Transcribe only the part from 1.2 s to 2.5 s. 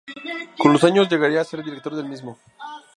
a ser director del mismo.